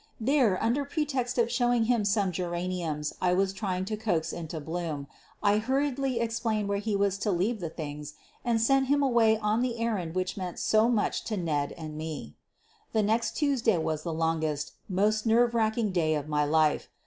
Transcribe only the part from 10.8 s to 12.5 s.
much to Ned and me.